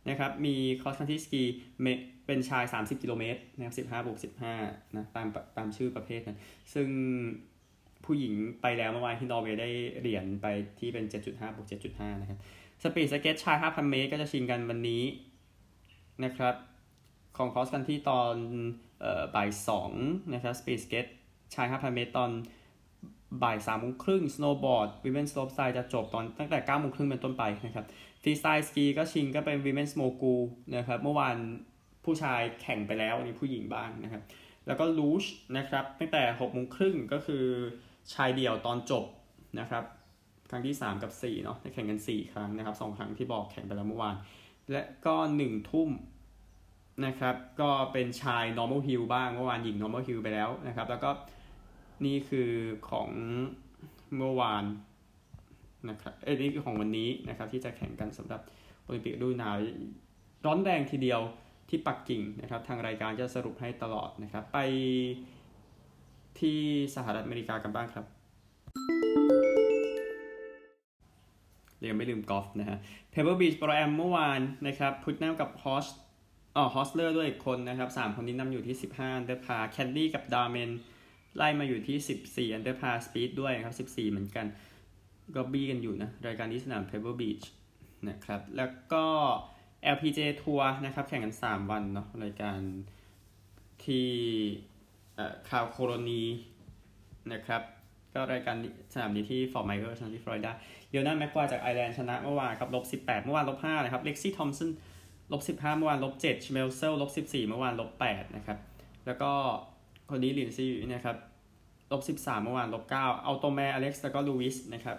[0.10, 1.44] นะครับ มี cross-country ski
[2.26, 4.18] เป็นชาย 30 กิโลเมตรนะครับ15บวก
[4.56, 6.42] 15นะตามตามชื่อประเภทนะ
[6.74, 6.88] ซึ่ง
[8.06, 10.48] ผู้หญิงไปแล้วเมื่อวานที่นอร์เวย์ได้เหรียญไป
[10.80, 12.40] ที่เป็น 7.5บวก7.5 นะครับ
[12.84, 15.04] สปีดสเก็ตชาย 5,000 เมตร ก็จะชิงกันวันนี้
[16.24, 16.56] นะครับ
[17.38, 18.36] ของ cross-country ตอน
[19.36, 19.50] บ่าย
[19.90, 21.06] 2นะครับสปีดสเก็ต
[21.54, 22.32] ชาย 5,000 เมตร ตอน
[23.44, 27.86] บ่าย3โมงครึ่งสโนว์บอร์ด women's slopestyle จะจบตอนตั้งแต่9โมงครึ่งเป็นต้นไปนะครับ
[28.22, 30.36] freestyle ski ก็ชิงก็เป็นวิเมนสโมกู
[30.76, 31.36] นะครับ เมื่อวาน
[32.06, 34.24] ผู้ชายแข่งไปแล้ววันนี้ผู้หญิงบ้างนะครับ
[34.68, 35.24] แล้วก็ luge
[35.58, 37.46] นะครับ ตั้งแต่6โมงครึ่งก็คือ
[38.14, 39.06] ชายเดี่ยวตอนจบ
[39.60, 39.84] นะครับ
[40.52, 44.16] ครั้งที่ 3 กับ 4 เนาะแข่งกัน 4 ครั้งนะครับ 2 ครั้งที่บอกแข่งไปแล้วเมื่อวาน
[44.72, 45.90] และก็1ทุ่ม
[47.06, 51.10] นะครับ ก็เป็นชาย normal hill บ้างเมื่อวานหญิง normal hill ไปแล้วนะครับ แล้วก็
[52.06, 52.50] นี่คือ
[52.90, 53.10] ของ
[54.18, 54.64] เมื่อวาน
[55.90, 58.42] นะครับเอ้นี่คือของวันนี้นะครับ ที่จะแข่งกันสำหรับ
[58.84, 59.56] โอลิมปิกฤดูหนาว
[60.46, 61.22] ร้อนแรงทีเดียว
[61.70, 64.60] ที่ปักกิ่งนะครับ ทางรายการจะสรุปให้ตลอดนะครับ ไป
[66.40, 66.60] ที่
[66.96, 68.06] สหรัฐอเมริกากันบ้างครับ
[71.82, 72.78] เรียงไม่ลืมกอล์ฟนะฮะ
[73.12, 75.88] Pebble Beach Pro-Am เมื่อวานนะครับ Putnam กับฮอส
[76.56, 80.70] อ๋อ Hossler ด้วยอีกคนนะครับสามคนนี้นำอยู่ที่ 15 under par Cantlay กับ Dahmen
[81.38, 84.46] ไล่มาอยู่ที่ 14 under par Spieth ด้วยครับ 14 เหมือนกัน
[85.36, 87.42] ก็บี้กันอยู่นะ รายการที่สนาม Pebble Beach
[88.10, 89.06] นะครับ แล้วก็
[89.96, 92.60] LPG ทัวร์นะครับ แข่งกัน 3 วันเนาะรายการ
[93.86, 94.10] ที่
[95.50, 96.24] Crown Colony
[97.34, 97.62] นะครับ
[98.14, 98.56] ก็รายการ
[98.94, 100.52] สนามนี้ที่ Fort Myers ชนะที่ฟลอริดา
[100.90, 104.70] Leona Maguire จากไอร์แลนด์ชนะเมื่อวานครับลบ18เมื่อวานลบ5นะครับ Lexi Thompson
[105.32, 108.58] ลบ15เมื่อวานลบ7 Schmelzel ลบ14เมื่อวานลบ8นะครับ
[109.06, 109.32] แล้วก็
[110.10, 111.18] คนนี้ลินซี่นะครับ
[111.92, 114.98] ลบ13เมื่อวานลบ9 Altomare อเล็กซ์แล้วก็ลูวิสนะครับ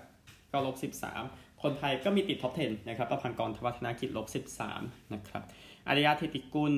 [0.53, 4.27] ก็ลบ13คนไทยก็มีติดท็อป 10 นะครับ ประพันธ์กรทวัฒนกิจลบ
[4.69, 5.43] 13 นะครับ
[5.89, 6.75] อาฒยา ฐิติกุล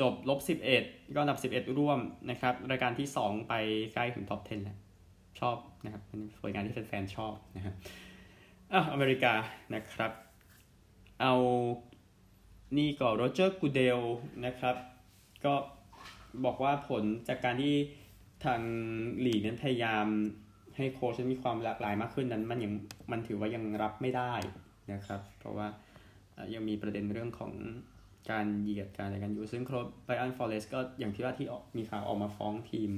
[0.00, 0.38] จบลบ
[0.76, 1.98] 11 ก็อันดับ 11 ร่วม
[2.30, 3.54] นะครับ รายการที่ 2 ไป
[3.94, 4.78] ใกล้ถึงท็อป 10 แล้ว
[5.40, 7.74] ชอบนะครับเป็นผลงานที่แฟนๆชอบนะครับ
[8.72, 9.34] อะอเมริกา
[9.74, 10.12] นะครับ
[11.20, 11.34] เอา
[12.78, 14.00] นี่ก็ Roger Goodell
[14.46, 14.76] นะครับ
[15.44, 15.54] ก็
[16.44, 17.74] บอกว่าผลจากการที่
[18.44, 20.06] ทางลีกนั้นพยายาม
[20.76, 22.72] ให้โค้ชมีความหลากหลายมากขึ้นนั้น มันยัง
[23.12, 24.32] มันถือว่ายังรับไม่ได้
[24.92, 25.66] นะครับ เพราะว่า
[26.54, 27.52] ยังมีประเด็นเรื่องของ
[28.30, 32.90] การเหยียดการอะไรกันอยู่ ซึ่งโค้ช Brian Flores ก็อย่างที่ว่าที่มีข่าวออกมาฟ้องทีม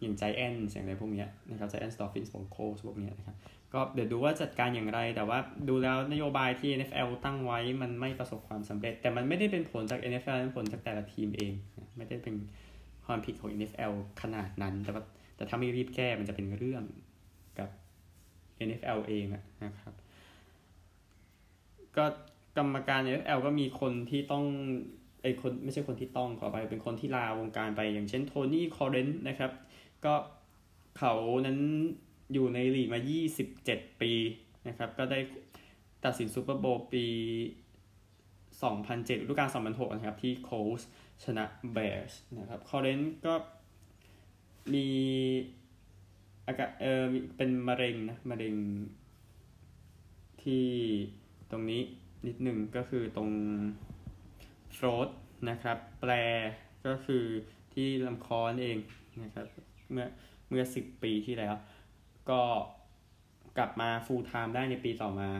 [0.00, 3.36] อย่างใจแอนอย่างไรพวกนี้นะครับ Giants Dolphins ของโค้ชพวกนี้นะครับ
[3.72, 11.52] ก็เดี๋ยวดูว่าจัดการอย่างไร แต่ว่าดูแล้วนโยบายที่ NFL ตั้งไว้มันไม่ประสบความสำเร็จ แต่มันไม่ได้เป็นผลจาก NFL เป็นผลจากแต่ละทีมเอง
[11.96, 12.34] ไม่ได้เป็น
[13.06, 15.02] ความผิดของ NFL ขนาดนั้น แต่ว่า
[15.36, 16.82] แต่ถ้าไม่รีบแก้มันจะเป็นเรื่อง
[17.58, 17.68] กับ
[18.68, 19.24] NFL เอง
[19.64, 19.94] นะครับ
[21.96, 22.04] ก็
[22.58, 24.44] กรรมการ NFL ก็มีคนที่ต้อง
[25.22, 29.50] ไอคนไม่ใช่คนที่ต้องขอไปเป็นคนที่ลาวงการไปอย่างเช่น Tony Corrente นะครับ
[30.04, 30.14] ก็
[30.98, 31.14] เขา
[31.46, 31.58] นั้น
[32.32, 33.00] อยู่ในลีกมา
[33.50, 34.12] 27 ปี
[34.68, 35.20] นะครับ ก็ได้
[36.04, 37.06] ตัดสิน Super Bowl ปี
[38.30, 40.80] 2007ฤดูกาล2006 นะครับ ที่โคส
[41.24, 43.34] ชนะเบร์สนะครับคอร์เรนก็
[44.74, 44.86] มี
[46.46, 47.04] อากาเออ
[47.36, 48.54] เป็นมะเร็งนะมะเร็ง
[50.42, 50.66] ที่
[51.50, 51.82] ตรงนี้
[52.26, 53.30] นิดหนึ่งก็คือตรง
[54.74, 55.08] โฟรด
[55.50, 56.12] นะครับ แปล
[56.86, 57.24] ก็คือ
[57.74, 58.78] ที่ลำคอนเอง
[59.22, 59.46] นะครับ
[59.92, 60.06] เมื่อ
[60.48, 61.54] เมื่อสิบปีที่แล้ว
[62.30, 62.40] ก็
[63.58, 65.30] กลับมา full time ได้ในปีต่อมา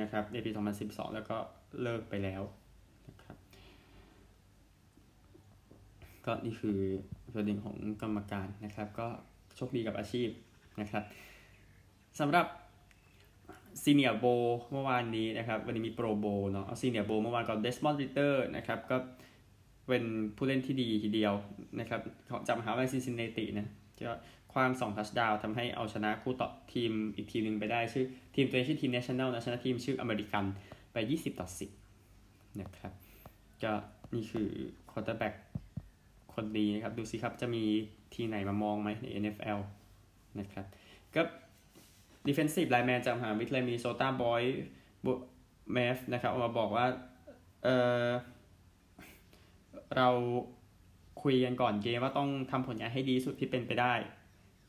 [0.00, 0.50] นะครับในปี
[0.82, 1.36] 2012 แล้วก็
[1.82, 2.42] เลิกไปแล้ว
[3.08, 3.36] นะครับ
[6.26, 6.78] ก็นี่คือ
[7.34, 9.06] ประเด็นของกรรมการนะครับ ก็
[9.56, 10.28] โชคดีกับอาชีพ
[10.80, 11.04] นะครับ
[12.20, 12.46] สำหรับ
[13.82, 14.24] Senior Bowl
[14.72, 18.96] เมื่อวานนี้นะครับ วันนี้มี Pro Bowl เนาะ Senior Bowl เมื่อวานก็ Desmond Ridder นะครับก็
[19.88, 20.04] เป็น
[20.36, 21.34] ผู้เล่นที่ดีทีเดียว
[21.80, 22.00] นะครับ
[22.46, 23.68] จากมหาวิทยาลัยซินซินเนตินะ
[24.00, 24.12] ก็
[24.52, 30.44] ขว้างสอง touchdown ทำให้เอาชนะคู่ต่อทีมอีกทีมหนึ่งไปได้ ชื่อทีมตัวเองชื่อทีม National นะชนะทีมชื่ออเมริกัน
[30.92, 31.48] ไป 20 ต่อ
[32.02, 32.92] 10 นะครับ
[33.62, 33.72] ก็
[34.14, 34.48] นี่คือ
[34.90, 35.34] quarterback
[36.34, 37.64] คนดีนะครับ ดูสิครับจะมี
[38.14, 39.58] ทีมไหนมามองไหมใน NFL
[40.40, 40.66] นะครับ
[41.14, 41.22] ก็
[42.26, 46.86] defensive lineman จากมหาวิทยาลัยมินนิโซตา Boye Mafe นะครับออกมาบอกว่า
[47.64, 47.68] เอ
[48.04, 48.06] อ
[49.96, 50.08] เรา
[51.22, 53.94] คุยกันก่อนเกมว่าต้องทำผลงานให้ดีสุดที่เป็นไปได้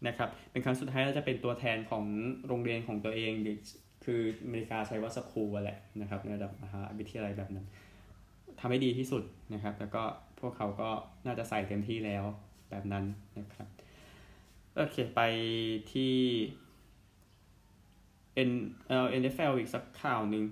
[0.08, 2.06] นะครับเป็นครั้งสุดท้ายเราจะเป็นตัวแทนของ
[2.48, 3.58] โรงเรียนของตัวเองหรือ
[4.06, 7.65] คืออเมริกาใช้ว่าสคูลแหละนะครับในระดับมหาวิทยาลัยแบบนั้น
[8.60, 10.04] ทำให้ดีที่สุดนะครับ แล้วก็
[10.39, 10.89] พวกเขาก็
[11.26, 12.24] น่าจะใส่เต็มที่แล้ว
[12.70, 13.06] แบบนั้น
[13.39, 13.67] นะครับ
[14.76, 15.22] โอเคไป
[15.91, 16.15] ที่
[18.50, 18.52] N
[18.88, 20.43] เอ่อ NFL อีกสักข่าวหนึ่ง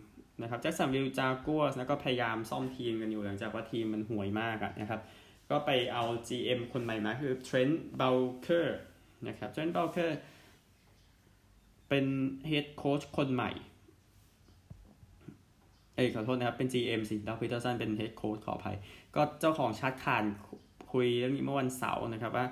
[0.42, 5.02] นะครับ Jacksonville Jaguars แล้วก็พยายามซ่อมทีมกันอยู่หลังจากว่าทีมมันห่วยมากนะครับ
[5.50, 8.80] ก็ไปเอา GM คนใหม่มาคือ Trent Baalke
[9.28, 10.18] นะครับ Trent Baalke
[11.90, 12.06] เป็น
[12.48, 13.52] head coach คนใหม่
[15.96, 18.78] เอ้ยขอโทษนะครับ เป็น GM สิ Doug Pederson เป็น head coach ขออภัย
[19.16, 20.24] ก็เจ้าของ Shad Khan
[20.92, 22.46] คุยเรื่องนี้เมื่อวันเสาร์นะครับว่า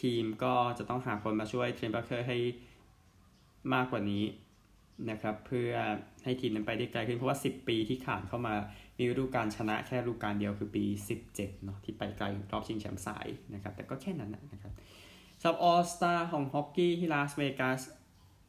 [0.00, 2.38] ทีมก็จะต้องหาคนมาช่วย Trent Baalke ให้
[3.74, 4.24] มากกว่านี้
[5.10, 5.72] นะครับ เพื่อ
[6.28, 8.54] ให้ทีมนั้นไปได้ไกลขึ้นเพราะว่า 10 ปีที่ขาดเข้ามา
[8.98, 10.84] มีฤดูกาลชนะแค่ฤดูกาลเดียวคือปี
[11.24, 14.72] 17เนาะที่ไปไกลรอบชิงแชมป์สายนะครับแต่ก็แค่นั้นนะครับ
[15.40, 17.80] สำหรับ All-Star ของฮอกกี้ที่ลาสเวกัส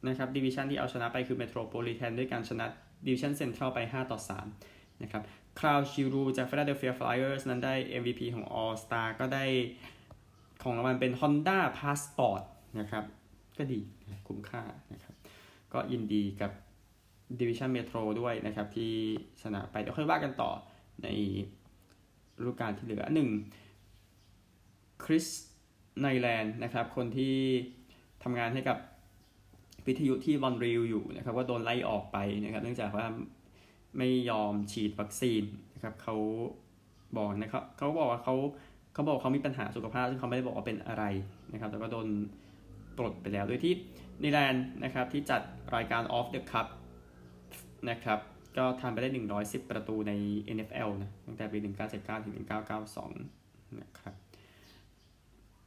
[0.08, 2.66] นะครับดิวิชันที่เอาชนะไปคือเมโทรโพลิแทนด้วยการชนะ
[3.06, 4.18] ดิวิชันเซ็นทรัลไป 5 ต่อ
[4.60, 5.22] 3 นะครับ
[5.60, 9.44] Claude Giroux จาก Philadelphia Flyers นั้นได้ MVP ของ All-Star ก็ได้
[10.62, 12.42] ของรางวัลเป็น Honda Passport
[12.80, 13.04] นะครับ
[13.58, 13.80] ก็ดี
[14.28, 14.62] คุ้มค่า
[14.92, 15.14] นะครับ
[15.72, 16.52] ก็ยินดีกับ
[17.38, 18.92] ดิวิชันเมโทรด้วยนะครับ ที่
[19.42, 20.50] ชนะไปเดี๋ยวค่อยว่ากันต่อ
[21.02, 21.08] ใน
[22.38, 23.28] ฤดูกาลที่เหลือหนึ่ง
[25.04, 25.26] คริส
[26.00, 27.36] ไนแลนด์นะครับ คนที่
[28.22, 28.78] ทำงานให้กับ
[29.86, 33.06] วิทยุที่มอนทรีออลอยู่นะครับว่าโดนไล่ออกไปนะครับ เนื่องจากว่า
[33.98, 35.42] ไม่ยอมฉีดวัคซีน
[35.74, 36.16] นะครับเขา
[37.16, 38.34] บอกนะครับเขาบอกว่าเขา
[38.94, 41.04] เขาบอกเขามีปัญหาสุขภาพ ซึ่งเขาไม่ได้บอกว่าเป็นอะไร
[41.52, 42.06] นะครับ แต่ก็โดน
[42.98, 43.74] ปลดไปแล้วโดยที่
[44.22, 45.40] นิแลนด์นะครับที่จัด
[45.74, 46.66] รายการ Off the Cup
[47.90, 48.20] นะครับ
[48.56, 49.08] ก็ทำไปได้
[49.40, 50.12] 110 ประตูใน
[50.56, 51.58] NFL นะ ตั้งแต่ปี
[51.92, 52.34] 1979 ถึง
[53.06, 54.14] 1992 นะครับ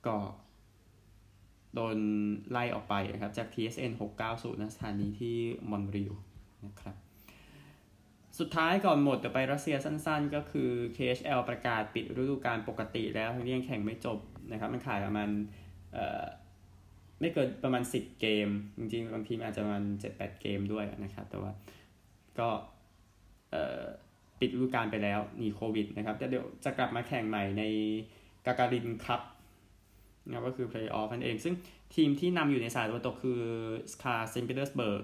[0.06, 0.18] ก็
[1.74, 1.98] โดน
[2.52, 3.92] ไล่ออกไปนะครับ จาก TSN
[4.26, 5.36] 690นะสถานีที่
[5.70, 6.14] มอนริล
[6.66, 6.96] นะครับ
[8.40, 14.20] สุดท้ายก่อนหมดเดี๋ยวไปรัสเซียสั้นๆ ก็คือ KHL ประกาศปิดฤดูกาลปกติแล้วทั้งที่ยังแข่งไม่จบ
[14.52, 15.30] นะครับ มันขายประมาณ
[17.20, 18.48] ไม่เกินประมาณ 10 เกม
[18.78, 21.52] จริงๆ บางทีอาจจะประมาณ 7-8 เกมด้วยนะครับ แต่ว่า
[22.40, 22.50] ก็
[24.40, 27.64] ปิดฤดูกาลไปแล้วหนีโควิดนะครับเดี๋ยวจะกลับมาแข่งใหม่ใน
[28.46, 29.22] กาการินคัพ
[30.30, 31.56] นะก็คือเพลย์ออฟนั่นเอง ซึ่ง
[31.96, 33.42] ทีมที่นำอยู่ในสายตะวันตกคือ
[33.94, 35.04] SKA เซนต์ปีเตอร์สเบิร์ก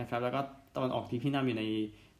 [0.00, 0.40] นะครับแล้วก็
[0.76, 1.64] ตะวันออกทีมที่นำอยู่ใน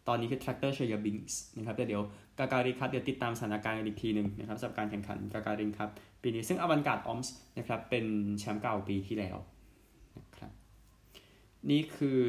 [0.09, 2.02] ตอนนี้คือ Tractor c h e y a b i n s นะครับแต่เดี๋ยว
[2.38, 5.88] Gagarin Cup เดี๋ยวติดตามสถานการณ์อีกทีหนึ่งนะครับสำหรับการแข่งขัน Gagarin Cup
[6.22, 8.04] ปีนี้ซึ่ง Avangard Omsk นะครับเป็น
[8.38, 9.37] แชมป์เก่าปีที่แล้ว
[10.18, 10.52] นะครับ
[11.70, 12.22] นี่คือ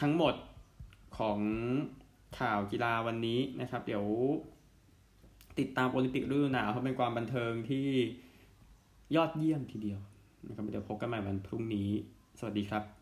[0.00, 0.34] ทั้งหมด
[1.20, 1.38] ของ
[2.38, 4.04] ข่าวกีฬาวันนี้นะครับ เดี๋ยว
[5.58, 7.88] ติดตามโอลิมปิกฤดูหนาวเพราะเป็นความบันเทิงที่
[9.16, 10.00] ยอดเยี่ยมทีเดียว
[10.46, 11.88] นะครับเดี๋ยวพบกันใหม่วันพรุ่งนี้
[12.38, 12.99] สวัสดีครับ